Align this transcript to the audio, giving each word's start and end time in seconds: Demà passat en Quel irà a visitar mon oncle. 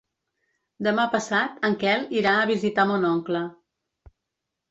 Demà 0.87 1.03
passat 1.15 1.59
en 1.69 1.75
Quel 1.83 2.07
irà 2.21 2.33
a 2.39 2.49
visitar 2.53 2.85
mon 2.93 3.05
oncle. 3.13 3.45